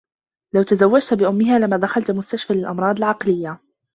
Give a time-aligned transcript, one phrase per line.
[0.53, 3.59] لو تزوّجت بأمّها لما دخلت مستشفى للأمراض العقليّة.